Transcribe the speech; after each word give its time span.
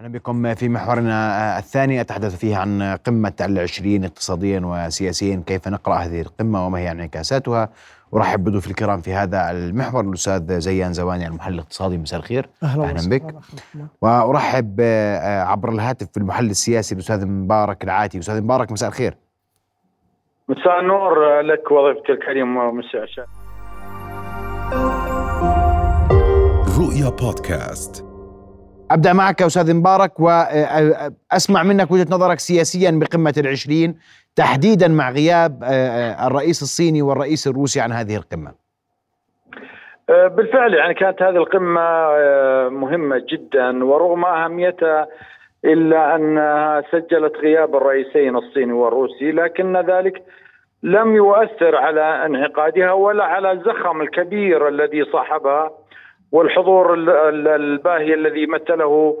أهلا 0.00 0.08
بكم 0.08 0.54
في 0.54 0.68
محورنا 0.68 1.58
الثاني. 1.58 2.00
أتحدث 2.00 2.36
فيه 2.36 2.56
عن 2.56 2.82
قمة 3.06 3.32
العشرين 3.40 4.04
اقتصاديا 4.04 4.60
وسياسيا 4.64 5.42
كيف 5.46 5.68
نقرأ 5.68 5.94
هذه 5.94 6.20
القمة 6.20 6.66
وما 6.66 6.78
هي 6.78 6.90
انعكاساتها. 6.90 7.68
أرحب 8.14 8.44
بضيوف 8.44 8.66
الكرام 8.66 9.00
في 9.00 9.14
هذا 9.14 9.50
المحور 9.50 10.04
الأستاذ 10.04 10.58
زيان 10.60 10.92
زواني 10.92 11.26
المحلل 11.26 11.54
الاقتصادي. 11.54 11.98
مساء 11.98 12.20
الخير. 12.20 12.48
أهلا, 12.62 12.84
أهلا 12.84 13.08
بك. 13.08 13.34
وأرحب 14.02 14.80
عبر 15.46 15.68
الهاتف 15.68 16.08
بالمحلل 16.14 16.50
السياسي 16.50 16.94
الأستاذ 16.94 17.26
مبارك 17.26 17.84
العاتي. 17.84 18.18
أستاذ 18.18 18.42
مبارك 18.42 18.72
مساء 18.72 18.88
الخير. 18.88 19.16
مساء 20.48 20.80
النور 20.80 21.40
لك 21.40 21.70
وضيفتك 21.70 22.10
الكريم 22.10 22.56
ومساء 22.56 23.06
رؤيا 26.78 27.10
بودكاست. 27.10 28.15
أبدأ 28.90 29.12
معك 29.12 29.42
أستاذ 29.42 29.74
مبارك 29.74 30.20
واسمع 30.20 31.62
منك 31.62 31.90
وجهة 31.90 32.06
نظرك 32.10 32.38
سياسيا 32.38 33.00
بقمة 33.00 33.34
العشرين 33.38 33.98
تحديدا 34.36 34.88
مع 34.88 35.10
غياب 35.10 35.64
الرئيس 36.26 36.62
الصيني 36.62 37.02
والرئيس 37.02 37.46
الروسي 37.46 37.80
عن 37.80 37.92
هذه 37.92 38.16
القمة. 38.16 38.52
بالفعل 40.08 40.74
يعني 40.74 40.94
كانت 40.94 41.22
هذه 41.22 41.36
القمة 41.36 42.08
مهمة 42.68 43.22
جدا 43.32 43.84
ورغم 43.84 44.24
أهميتها 44.24 45.06
إلا 45.64 46.16
أنها 46.16 46.82
سجلت 46.92 47.36
غياب 47.36 47.76
الرئيسين 47.76 48.36
الصيني 48.36 48.72
والروسي 48.72 49.32
لكن 49.32 49.76
ذلك 49.76 50.22
لم 50.82 51.16
يؤثر 51.16 51.76
على 51.76 52.26
انعقادها 52.26 52.92
ولا 52.92 53.24
على 53.24 53.52
الزخم 53.52 54.02
الكبير 54.02 54.68
الذي 54.68 55.04
صاحبها 55.04 55.70
والحضور 56.36 56.94
الباهي 56.94 58.14
الذي 58.14 58.46
مثله 58.46 59.16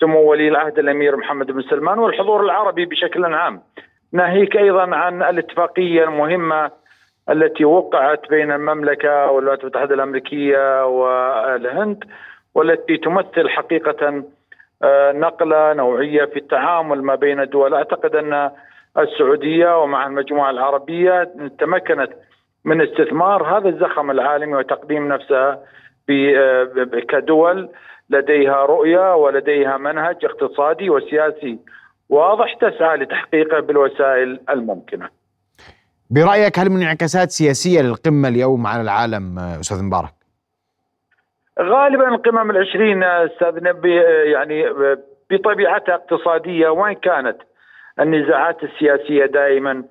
سمو 0.00 0.30
ولي 0.30 0.48
العهد 0.48 0.78
الأمير 0.78 1.16
محمد 1.16 1.46
بن 1.46 1.62
سلمان 1.62 1.98
والحضور 1.98 2.40
العربي 2.44 2.84
بشكل 2.84 3.34
عام. 3.34 3.60
ناهيك 4.12 4.56
أيضا 4.56 4.96
عن 4.96 5.22
الاتفاقية 5.22 6.04
المهمة 6.04 6.70
التي 7.30 7.64
وقعت 7.64 8.30
بين 8.30 8.52
المملكة 8.52 9.30
والولايات 9.30 9.60
المتحدة 9.60 9.94
الأمريكية 9.94 10.86
والهند 10.86 12.04
والتي 12.54 12.96
تمثل 12.96 13.48
حقيقة 13.48 14.24
آه، 14.82 15.12
نقلة 15.12 15.72
نوعية 15.72 16.24
في 16.24 16.36
التعامل 16.36 17.02
ما 17.02 17.14
بين 17.14 17.40
الدول، 17.40 17.74
أعتقد 17.74 18.16
أن 18.16 18.50
السعودية 18.98 19.82
ومع 19.82 20.06
المجموعة 20.06 20.50
العربية 20.50 21.30
تمكنت 21.58 22.10
من 22.64 22.80
استثمار 22.80 23.58
هذا 23.58 23.68
الزخم 23.68 24.10
العالمي 24.10 24.56
وتقديم 24.56 25.08
نفسها 25.08 25.60
كدول 27.08 27.68
لديها 28.10 28.64
رؤية 28.66 29.14
ولديها 29.16 29.76
منهج 29.76 30.24
اقتصادي 30.24 30.90
وسياسي 30.90 31.58
واضح 32.08 32.54
تسعى 32.54 32.96
لتحقيقه 32.96 33.60
بالوسائل 33.60 34.40
الممكنة. 34.50 35.08
برأيك 36.10 36.58
هل 36.58 36.70
من 36.70 36.82
انعكاسات 36.82 37.30
سياسية 37.30 37.80
للقمة 37.82 38.28
اليوم 38.28 38.66
على 38.66 38.82
العالم 38.82 39.38
أستاذ 39.38 39.84
مبارك؟ 39.84 40.12
غالبا 41.60 42.08
القمم 42.08 42.50
العشرين 42.50 43.02
أستاذ 43.02 43.64
نبي 43.64 43.94
يعني 44.32 44.64
بطبيعتها 45.30 45.94
اقتصادية 45.94 46.68
وإن 46.68 46.94
كانت 46.94 47.36
النزاعات 48.00 48.62
السياسية 48.62 49.26
دائما 49.26 49.84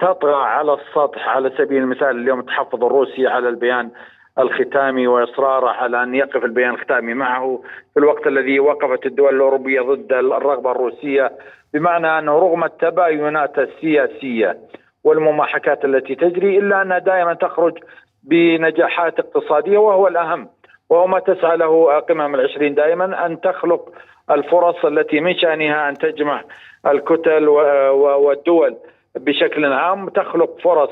تطغى 0.00 0.34
على 0.34 0.74
السطح 0.74 1.28
على 1.28 1.52
سبيل 1.58 1.82
المثال 1.82 2.20
اليوم 2.20 2.40
التحفظ 2.40 2.84
الروسي 2.84 3.26
على 3.26 3.48
البيان 3.48 3.90
الختامي 4.38 5.06
وإصراره 5.06 5.68
على 5.68 6.02
أن 6.02 6.14
يقف 6.14 6.44
البيان 6.44 6.74
الختامي 6.74 7.14
معه 7.14 7.60
في 7.94 8.00
الوقت 8.00 8.26
الذي 8.26 8.60
وقفت 8.60 9.06
الدول 9.06 9.34
الأوروبية 9.34 9.80
ضد 9.80 10.12
الرغبة 10.12 10.70
الروسية 10.70 11.32
بمعنى 11.74 12.18
أنه 12.18 12.32
رغم 12.32 12.64
التباينات 12.64 13.58
السياسية 13.58 14.58
والمماحكات 15.04 15.84
التي 15.84 16.14
تجري 16.14 16.58
إلا 16.58 16.82
أنها 16.82 16.98
دائما 16.98 17.34
تخرج 17.34 17.78
بنجاحات 18.22 19.18
اقتصادية 19.18 19.78
وهو 19.78 20.08
الأهم. 20.08 20.48
وهو 20.90 21.06
ما 21.06 21.18
تسعى 21.18 21.56
له 21.56 21.98
قمم 21.98 22.34
العشرين 22.34 22.74
دائما 22.74 23.26
أن 23.26 23.40
تخلق 23.40 23.92
الفرص 24.30 24.84
التي 24.84 25.20
من 25.20 25.38
شأنها 25.38 25.88
أن 25.88 25.94
تجمع 25.94 26.42
الكتل 26.86 27.48
والدول 27.48 28.76
بشكل 29.16 29.64
عام. 29.72 30.08
تخلق 30.08 30.60
فرص 30.60 30.90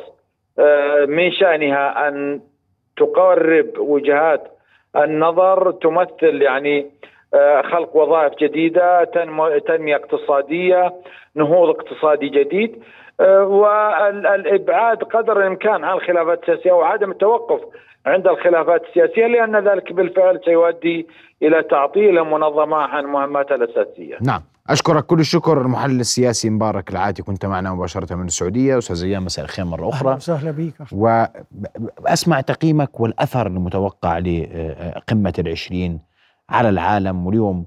آه، 0.58 1.04
من 1.04 1.32
شأنها 1.32 2.08
أن 2.08 2.40
تقرب 2.96 3.78
وجهات 3.78 4.42
النظر 4.96 5.70
تمثل 5.70 6.42
يعني 6.42 6.86
آه، 7.34 7.62
خلق 7.62 7.96
وظائف 7.96 8.32
جديدة 8.34 9.04
تنمية 9.66 9.96
اقتصادية 9.96 10.92
نهوض 11.34 11.68
اقتصادي 11.68 12.28
جديد 12.28 12.82
آه، 13.20 13.44
والإبعاد 13.44 15.02
قدر 15.02 15.40
الإمكان 15.40 15.84
عن 15.84 15.96
الخلافات 15.96 16.40
السياسية 16.40 16.72
وعدم 16.72 17.10
التوقف 17.10 17.60
عند 18.06 18.28
الخلافات 18.28 18.82
السياسية 18.88 19.26
لأن 19.26 19.68
ذلك 19.68 19.92
بالفعل 19.92 20.40
سيؤدي 20.44 21.06
إلى 21.42 21.62
تعطيل 21.62 22.18
المنظمه 22.18 22.76
عن 22.76 23.04
مهماتها 23.04 23.54
الأساسية. 23.54 24.16
نعم. 24.22 24.40
أشكرك 24.70 25.06
كل 25.06 25.20
الشكر 25.20 25.60
المحلل 25.60 26.00
السياسي 26.00 26.50
مبارك 26.50 26.90
العاتي 26.90 27.22
كنت 27.22 27.46
معنا 27.46 27.74
مباشرة 27.74 28.14
من 28.14 28.26
السعودية. 28.26 28.78
أستاذ 28.78 28.96
زيان 28.96 29.22
مساء 29.22 29.44
الخير 29.44 29.64
مرة 29.64 29.88
أخرى. 29.88 30.08
أهلا 30.08 30.16
وسهلا 30.16 30.50
بك. 30.50 30.74
واسمع 31.98 32.40
تقييمك 32.40 33.00
والأثر 33.00 33.46
المتوقع 33.46 34.18
لقمة 34.18 35.32
العشرين 35.38 36.00
على 36.50 36.68
العالم. 36.68 37.26
واليوم 37.26 37.64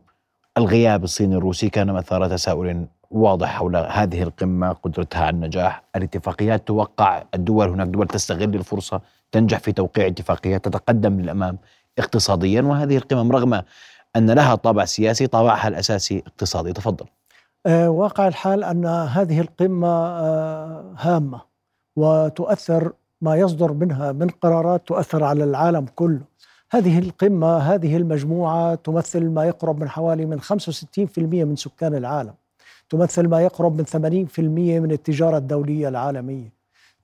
الغياب 0.57 1.03
الصيني 1.03 1.35
الروسي 1.35 1.69
كان 1.69 1.93
مثار 1.93 2.27
تساؤل 2.27 2.85
واضح 3.11 3.47
حول 3.47 3.75
هذه 3.75 4.23
القمة 4.23 4.73
قدرتها 4.73 5.25
على 5.25 5.35
النجاح. 5.35 5.83
الاتفاقيات 5.95 6.67
توقع 6.67 7.23
الدول 7.33 7.69
هناك 7.69 7.87
دول 7.87 8.07
تستغل 8.07 8.55
الفرصة 8.55 9.01
تنجح 9.31 9.59
في 9.59 9.71
توقيع 9.71 10.07
اتفاقيات 10.07 10.65
تتقدم 10.65 11.19
للأمام 11.19 11.57
اقتصاديا. 11.99 12.61
وهذه 12.61 12.97
القمم 12.97 13.31
رغم 13.31 13.61
أن 14.15 14.31
لها 14.31 14.55
طابع 14.55 14.85
سياسي 14.85 15.27
طابعها 15.27 15.67
الأساسي 15.67 16.23
اقتصادي. 16.27 16.73
تفضل. 16.73 17.05
آه 17.65 17.89
واقع 17.89 18.27
الحال 18.27 18.63
أن 18.63 18.85
هذه 18.85 19.41
القمة 19.41 19.87
آه 19.87 20.93
هامة 20.97 21.41
وتؤثر 21.95 22.93
ما 23.21 23.35
يصدر 23.35 23.73
منها 23.73 24.11
من 24.11 24.29
قرارات 24.29 24.87
تؤثر 24.87 25.23
على 25.23 25.43
العالم 25.43 25.85
كله. 25.95 26.21
هذه 26.71 26.99
القمة 26.99 27.57
هذه 27.57 27.97
المجموعة 27.97 28.75
تمثل 28.75 29.29
ما 29.29 29.45
يقرب 29.45 29.79
من 29.79 29.89
حوالي 29.89 30.25
من 30.25 30.41
65% 30.41 31.45
من 31.45 31.55
سكان 31.55 31.95
العالم. 31.95 32.33
تمثل 32.89 33.27
ما 33.27 33.41
يقرب 33.41 33.77
من 33.77 33.85
80% 33.85 34.39
من 34.79 34.91
التجارة 34.91 35.37
الدولية 35.37 35.87
العالمية. 35.87 36.53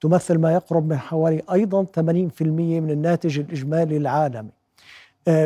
تمثل 0.02 0.38
ما 0.38 0.54
يقرب 0.54 0.90
من 0.90 0.98
حوالي 0.98 1.42
أيضا 1.52 1.86
80% 1.86 2.02
من 2.42 2.92
الناتج 2.92 3.40
الإجمالي 3.40 3.98
العالمي. 3.98 4.50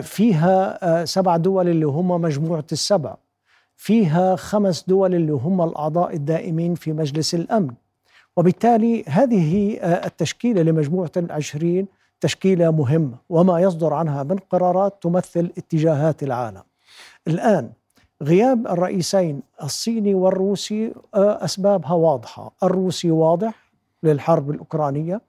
فيها 0.01 0.79
آه، 1.01 1.05
سبع 1.05 1.37
دول 1.37 1.69
اللي 1.69 1.85
هم 1.85 2.07
مجموعة 2.07 2.65
السبع. 2.71 3.15
فيها 3.77 4.35
خمس 4.35 4.83
دول 4.87 5.15
اللي 5.15 5.31
هم 5.31 5.61
الأعضاء 5.61 6.15
الدائمين 6.15 6.75
في 6.75 6.93
مجلس 6.93 7.35
الأمن. 7.35 7.73
وبالتالي 8.37 9.03
هذه 9.07 9.77
آه، 9.81 10.05
التشكيلة 10.07 10.61
لمجموعة 10.61 11.11
العشرين 11.17 11.87
تشكيلة 12.21 12.71
مهمة 12.71 13.17
وما 13.29 13.59
يصدر 13.59 13.93
عنها 13.93 14.23
من 14.23 14.37
قرارات 14.37 15.03
تمثل 15.03 15.51
اتجاهات 15.57 16.23
العالم. 16.23 16.63
الآن 17.27 17.69
غياب 18.23 18.67
الرئيسين 18.67 19.41
الصيني 19.63 20.13
والروسي 20.13 20.93
أسبابها 21.13 21.93
واضحة. 21.93 22.51
الروسي 22.63 23.11
واضح 23.11 23.53
للحرب 24.03 24.51
الأوكرانية. 24.51 25.21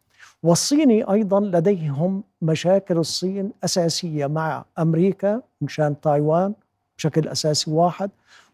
والصيني 0.42 1.10
أيضا 1.12 1.40
لديهم 1.40 2.22
مشاكل 2.42 2.98
الصين 2.98 3.52
أساسية 3.64 4.26
مع 4.26 4.64
أمريكا 4.78 5.42
مشان 5.60 6.00
تايوان 6.00 6.54
بشكل 6.98 7.28
أساسي 7.28 7.70
واحد 7.70 8.10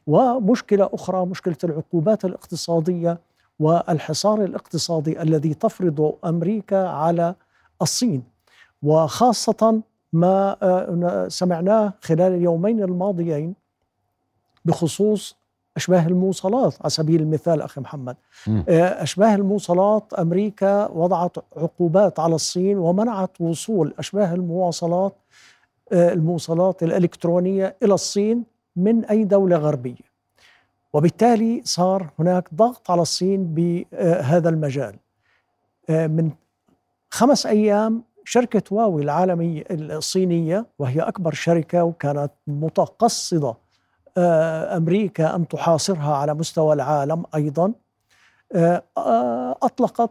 ومشكلة 0.07 0.91
أخرى 0.93 1.27
مشكلة 1.27 1.57
العقوبات 1.65 2.25
الاقتصادية 2.25 3.19
والحصار 3.59 4.45
الاقتصادي 4.45 5.23
الذي 5.23 5.55
تفرضه 5.55 6.17
أمريكا 6.25 6.89
على 6.89 7.35
الصين. 7.83 8.23
وخاصة 8.83 9.83
ما 10.13 10.57
آه، 10.63 11.29
سمعناه 11.29 11.93
خلال 12.01 12.33
اليومين 12.33 12.83
الماضيين 12.83 13.55
بخصوص 14.65 15.37
أشباه 15.77 16.07
الموصلات 16.07 16.75
على 16.81 16.91
سبيل 16.91 17.21
المثال 17.21 17.63
أخي 17.63 17.81
محمد. 17.81 18.17
آه، 18.69 19.03
أشباه 19.03 19.35
الموصلات 19.35 20.13
أمريكا 20.15 20.89
وضعت 20.89 21.37
عقوبات 21.57 22.21
على 22.21 22.35
الصين 22.35 22.79
ومنعت 22.79 23.41
وصول 23.41 23.95
أشباه 23.99 24.35
المواصلات 24.35 25.17
آه، 25.93 26.13
الموصلات 26.13 26.83
الإلكترونية 26.83 27.77
إلى 27.83 27.95
الصين 27.95 28.45
من 28.77 29.05
أي 29.05 29.25
دولة 29.25 29.57
غربية. 29.57 30.07
وبالتالي 30.93 31.63
صار 31.65 32.11
هناك 32.19 32.55
ضغط 32.55 32.91
على 32.91 33.03
الصين 33.03 33.55
بهذا 33.55 34.49
المجال. 34.49 34.97
آه، 35.91 36.07
من 36.07 36.31
خمس 37.11 37.47
أيام 37.47 38.03
شركة 38.25 38.63
واوي 38.71 39.03
العالمية 39.03 39.65
الصينية 39.71 40.67
وهي 40.79 41.01
أكبر 41.01 41.35
شركة 41.35 41.85
وكانت 41.85 42.33
متقصدة 42.47 43.55
أمريكا 44.19 45.37
أن 45.37 45.49
تحاصرها 45.49 46.17
على 46.17 46.35
مستوى 46.35 46.75
العالم 46.75 47.25
أيضا. 47.35 47.73
أطلقت 49.63 50.11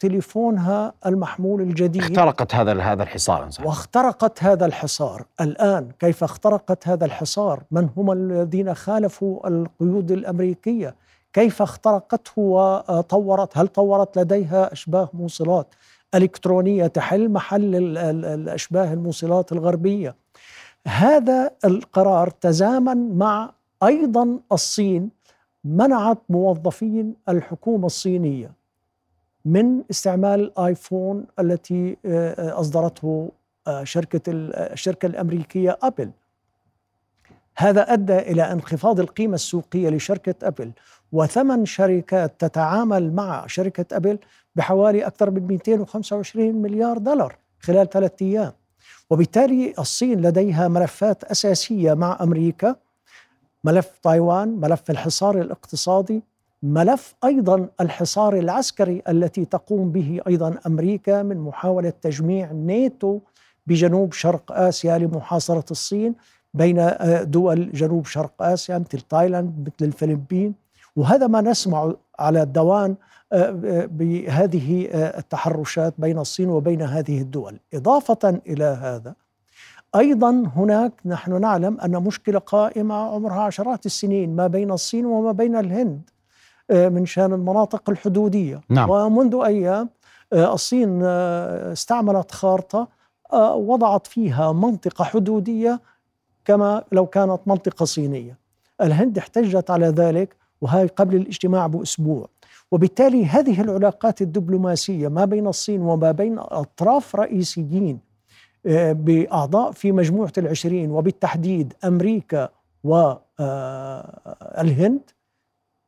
تليفونها 0.00 0.92
المحمول 1.06 1.62
الجديد. 1.62 2.02
اخترقت 2.02 2.54
هذا 2.54 2.80
هذا 2.80 3.02
الحصار 3.02 3.50
صحيح. 3.50 3.66
واخترقت 3.66 4.42
هذا 4.42 4.66
الحصار. 4.66 5.26
الآن 5.40 5.90
كيف 5.98 6.24
اخترقت 6.24 6.88
هذا 6.88 7.04
الحصار؟ 7.04 7.62
من 7.70 7.88
هم 7.96 8.12
الذين 8.12 8.74
خالفوا 8.74 9.48
القيود 9.48 10.10
الأمريكية؟ 10.10 10.94
كيف 11.32 11.62
اخترقته 11.62 12.32
وطورت؟ 12.42 13.58
هل 13.58 13.68
طورت 13.68 14.18
لديها 14.18 14.72
أشباه 14.72 15.08
موصلات 15.12 15.74
إلكترونية 16.14 16.86
تحل 16.86 17.28
محل 17.28 17.74
الاشباه 17.74 18.92
الموصلات 18.92 19.52
الغربية؟ 19.52 20.14
هذا 20.86 21.50
القرار 21.64 22.30
تزامن 22.30 23.18
مع 23.18 23.52
أيضا 23.82 24.40
الصين 24.52 25.10
منعت 25.64 26.18
موظفين 26.28 27.14
الحكومة 27.28 27.86
الصينية 27.86 28.52
من 29.44 29.82
استعمال 29.90 30.40
الايفون 30.40 31.26
التي 31.40 31.96
آه، 32.06 32.60
أصدرته 32.60 33.32
آه، 33.66 33.84
شركة 33.84 34.22
الشركة 34.28 35.06
الأمريكية 35.06 35.78
أبل. 35.82 36.10
هذا 37.56 37.92
أدى 37.92 38.18
إلى 38.18 38.52
انخفاض 38.52 39.00
القيمة 39.00 39.34
السوقية 39.34 39.88
لشركة 39.88 40.46
أبل 40.46 40.72
وثمن 41.12 41.64
شركات 41.64 42.40
تتعامل 42.40 43.12
مع 43.12 43.46
شركة 43.46 43.96
أبل 43.96 44.18
بحوالي 44.56 45.06
أكثر 45.06 45.30
من 45.30 45.46
225 45.46 46.54
مليار 46.54 46.98
دولار 46.98 47.38
خلال 47.60 47.90
ثلاثة 47.90 48.26
أيام. 48.26 48.52
وبالتالي 49.10 49.74
الصين 49.78 50.20
لديها 50.20 50.68
ملفات 50.68 51.24
أساسية 51.24 51.94
مع 51.94 52.18
أمريكا 52.22 52.76
ملف 53.64 53.90
تايوان 54.02 54.48
ملف 54.48 54.90
الحصار 54.90 55.40
الاقتصادي 55.40 56.22
ملف 56.62 57.14
أيضا 57.24 57.68
الحصار 57.80 58.36
العسكري 58.38 59.02
التي 59.08 59.44
تقوم 59.44 59.92
به 59.92 60.20
أيضا 60.26 60.58
أمريكا 60.66 61.22
من 61.22 61.36
محاولة 61.36 61.92
تجميع 62.02 62.52
ناتو 62.52 63.20
بجنوب 63.66 64.12
شرق 64.12 64.52
آسيا 64.52 64.98
لمحاصرة 64.98 65.64
الصين 65.70 66.14
بين 66.54 66.78
آه، 66.78 67.22
دول 67.22 67.72
جنوب 67.72 68.06
شرق 68.06 68.42
آسيا 68.42 68.78
مثل 68.78 69.00
تايلاند 69.00 69.60
مثل 69.60 69.86
الفلبين. 69.86 70.54
وهذا 70.96 71.26
ما 71.26 71.40
نسمع 71.40 71.92
على 72.18 72.42
الدوام 72.42 72.96
بهذه 73.32 74.88
التحرشات 74.92 75.94
بين 75.98 76.18
الصين 76.18 76.48
وبين 76.48 76.82
هذه 76.82 77.20
الدول. 77.20 77.60
إضافة 77.74 78.40
إلى 78.46 78.64
هذا 78.64 79.14
أيضا 79.96 80.50
هناك 80.56 80.92
نحن 81.04 81.40
نعلم 81.40 81.80
أن 81.80 82.02
مشكلة 82.02 82.38
قائمة 82.38 82.94
عمرها 82.94 83.40
عشرات 83.40 83.86
السنين 83.86 84.36
ما 84.36 84.46
بين 84.46 84.70
الصين 84.70 85.06
وما 85.06 85.32
بين 85.32 85.56
الهند 85.56 86.10
آه، 86.70 86.88
من 86.88 87.06
شان 87.06 87.32
المناطق 87.32 87.90
الحدودية. 87.90 88.60
نعم. 88.68 88.90
ومنذ 88.90 89.34
أيام 89.44 89.88
آه، 90.32 90.54
الصين 90.54 91.00
آه، 91.04 91.72
استعملت 91.72 92.32
خارطة 92.32 92.96
وضعت 93.54 94.06
فيها 94.06 94.52
منطقة 94.52 95.04
حدودية 95.04 95.80
كما 96.44 96.84
لو 96.92 97.06
كانت 97.06 97.40
منطقة 97.46 97.84
صينية. 97.84 98.38
الهند 98.80 99.18
احتجت 99.18 99.70
على 99.70 99.86
ذلك 99.86 100.36
وهي 100.60 100.86
قبل 100.86 101.16
الاجتماع 101.16 101.66
بأسبوع. 101.66 102.28
وبالتالي 102.72 103.26
هذه 103.26 103.60
العلاقات 103.60 104.22
الدبلوماسية 104.22 105.08
ما 105.08 105.24
بين 105.24 105.46
الصين 105.46 105.80
وما 105.80 106.12
بين 106.12 106.38
أطراف 106.38 107.16
رئيسيين 107.16 107.98
بأعضاء 108.90 109.72
في 109.72 109.92
مجموعة 109.92 110.32
العشرين 110.38 110.90
وبالتحديد 110.90 111.74
أمريكا 111.84 112.48
والهند 113.38 115.00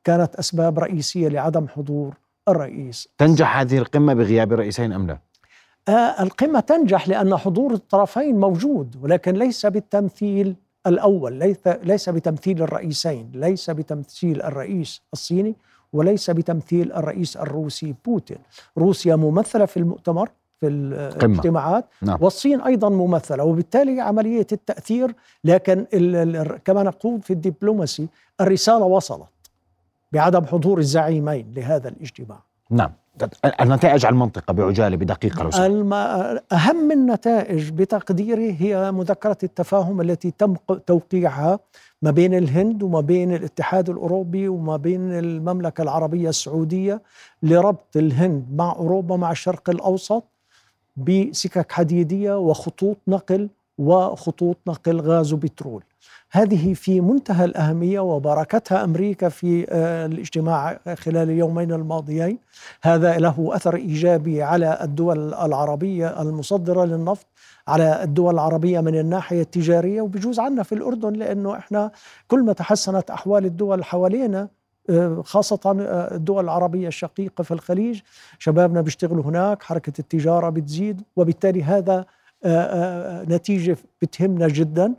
كانت 0.05 0.35
أسباب 0.35 0.79
رئيسية 0.79 1.29
لعدم 1.29 1.69
حضور 1.69 2.15
الرئيس 2.49 3.09
تنجح 3.19 3.59
هذه 3.59 3.79
القمة 3.79 4.15
بغياب 4.15 4.53
الرئيسين 4.53 4.93
أم 4.93 5.07
لا؟ 5.07 5.19
آه 5.89 6.23
القمة 6.23 6.61
تنجح 6.61 7.09
لأن 7.09 7.37
حضور 7.37 7.73
الطرفين 7.73 8.41
موجود 8.41 8.97
ولكن 9.03 9.33
ليس 9.35 9.67
بالتمثيل 9.67 10.57
الأول 10.87 11.33
ليس 11.33 11.57
ليس 11.67 12.09
بتمثيل 12.09 12.63
الرئيسين 12.63 13.31
ليس 13.35 13.71
بتمثيل 13.71 14.43
الرئيس 14.43 15.03
الصيني 15.13 15.57
وليس 15.93 16.31
بتمثيل 16.31 16.93
الرئيس 16.93 17.37
الروسي 17.37 17.95
بوتين. 18.05 18.39
روسيا 18.79 19.17
ممثلة 19.17 19.65
في 19.65 19.77
المؤتمر 19.77 20.31
في 20.61 20.67
الاجتماعات 20.67 21.85
نعم. 22.03 22.19
والصين 22.21 22.61
أيضا 22.61 22.89
ممثلة 22.89 23.45
وبالتالي 23.45 24.01
عملية 24.01 24.47
التأثير 24.53 25.15
لكن 25.45 25.85
كما 26.65 26.83
نقول 26.83 27.23
في 27.23 27.33
الدبلوماسي 27.33 28.09
الرسالة 28.41 28.85
وصلت 28.85 29.29
بعدم 30.13 30.45
حضور 30.47 30.79
الزعيمين 30.79 31.53
لهذا 31.57 31.89
الاجتماع. 31.89 32.39
نعم. 32.71 32.93
النتائج 33.61 34.07
على 34.07 34.13
المنطقة 34.13 34.53
بعجالة 34.53 34.97
بدقيقة 34.97 35.43
لو 35.43 35.67
الم... 35.67 35.93
أهم 36.53 36.93
النتائج 36.93 37.71
بتقديري 37.71 38.57
هي 38.61 38.93
مذكرة 38.93 39.39
التفاهم 39.43 40.01
التي 40.01 40.31
تم 40.31 40.55
توقيعها 40.87 41.59
ما 42.03 42.11
بين 42.11 42.35
الهند 42.35 42.83
وما 42.83 43.01
بين 43.01 43.35
الاتحاد 43.35 43.91
الأوروبي 43.91 44.49
وما 44.49 44.77
بين 44.77 45.13
المملكة 45.13 45.83
العربية 45.83 46.29
السعودية 46.29 47.03
لربط 47.43 47.97
الهند 47.97 48.47
مع 48.55 48.73
أوروبا 48.73 49.17
مع 49.17 49.31
الشرق 49.31 49.71
الأوسط 49.71 50.25
بسكك 50.97 51.73
حديدية 51.73 52.39
وخطوط 52.39 52.97
نقل 53.09 53.49
وخطوط 53.79 54.57
نقل 54.67 55.01
غاز 55.01 55.33
وبترول. 55.33 55.83
هذه 56.31 56.75
في 56.75 57.01
منتهى 57.01 57.45
الأهمية 57.45 58.01
وباركتها 58.01 58.85
أمريكا 58.85 59.29
في 59.29 59.67
آه، 59.71 60.07
الاجتماع 60.07 60.81
خلال 60.95 61.31
اليومين 61.31 61.73
الماضيين. 61.73 62.39
هذا 62.83 63.19
له 63.19 63.51
أثر 63.57 63.77
إيجابي 63.77 64.43
على 64.43 64.79
الدول 64.83 65.35
العربية 65.35 66.23
المصدرة 66.23 66.85
للنفط 66.85 67.27
على 67.69 68.03
الدول 68.03 68.35
العربية 68.35 68.81
من 68.81 68.99
الناحية 68.99 69.41
التجارية 69.43 70.01
وبجوز 70.01 70.39
عنا 70.41 70.63
في 70.63 70.75
الأردن 70.75 71.13
لأنه 71.13 71.57
إحنا 71.57 71.91
كل 72.29 72.43
ما 72.43 72.53
تحسنت 72.53 73.11
أحوال 73.11 73.45
الدول 73.45 73.85
حوالينا 73.85 74.49
آه، 74.91 75.23
خاصة 75.25 75.61
آه، 75.67 76.15
الدول 76.15 76.45
العربية 76.45 76.89
الشقيقة 76.89 77.43
في 77.43 77.51
الخليج 77.51 78.01
شبابنا 78.39 78.81
بيشتغلوا 78.81 79.25
هناك 79.25 79.63
حركة 79.63 79.93
التجارة 79.99 80.49
بتزيد 80.49 81.03
وبالتالي 81.17 81.63
هذا 81.63 82.05
نتيجة 83.29 83.77
بتهمنا 84.03 84.49
جداً. 84.49 84.95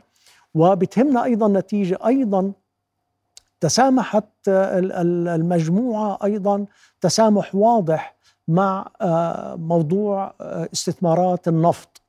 وبتهمنا 0.54 1.24
أيضا 1.24 1.48
نتيجة 1.48 1.98
أيضا 2.06 2.52
تسامحت 3.60 4.24
المجموعة 4.48 6.18
أيضا. 6.24 6.66
تسامح 7.00 7.54
واضح 7.54 8.16
مع 8.48 8.86
آه، 9.00 9.56
موضوع 9.56 10.34
آه، 10.40 10.68
استثمارات 10.72 11.48
النفط. 11.48 12.00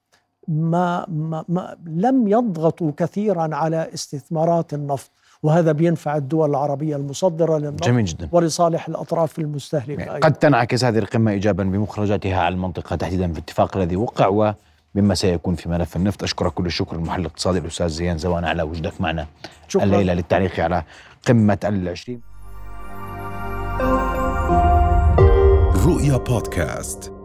ما, 0.47 1.05
ما, 1.09 1.45
ما 1.49 1.77
لم 1.85 2.27
يضغطوا 2.27 2.91
كثيرا 2.97 3.55
على 3.55 3.89
استثمارات 3.93 4.73
النفط 4.73 5.11
وهذا 5.43 5.71
بينفع 5.71 6.15
الدول 6.17 6.49
العربية 6.49 6.95
المصدرة 6.95 7.57
للنفط 7.57 7.83
جميل 7.83 8.05
جدا. 8.05 8.29
ولصالح 8.31 8.87
الأطراف 8.87 9.39
المستهلكة 9.39 10.03
يعني 10.03 10.19
قد 10.19 10.33
تنعكس 10.33 10.83
هذه 10.83 10.99
القمة 10.99 11.31
إيجابا 11.31 11.63
بمخرجاتها 11.63 12.37
على 12.37 12.55
المنطقة 12.55 12.95
تحديدا 12.95 13.27
في 13.27 13.39
الاتفاق 13.39 13.77
الذي 13.77 13.95
وقع 13.95 14.27
و 14.27 14.53
مما 14.95 15.15
سيكون 15.15 15.55
في 15.55 15.69
ملف 15.69 15.95
النفط. 15.95 16.23
أشكرك 16.23 16.53
كل 16.53 16.65
الشكر 16.65 16.95
المحلل 16.95 17.21
الاقتصادي 17.21 17.59
الأستاذ 17.59 17.87
زيان 17.87 18.17
زوان 18.17 18.45
على 18.45 18.63
وجودك 18.63 19.01
معنا 19.01 19.27
شكرا. 19.67 19.83
الليلة 19.83 20.13
للتعليق 20.13 20.59
على 20.59 20.83
قمة 21.27 21.59
العشرين. 21.63 22.21
رؤيا 25.85 26.17
بودكاست. 26.17 27.20